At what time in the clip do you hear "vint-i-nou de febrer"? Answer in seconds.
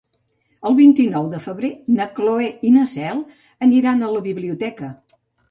0.77-1.69